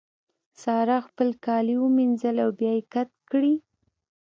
سارا 0.61 0.97
خپل 1.07 1.29
کالي 1.45 1.75
ومينځل 1.79 2.35
او 2.43 2.49
بيا 2.59 2.71
يې 2.77 2.83
کت 2.93 3.09
کړې. 3.31 3.53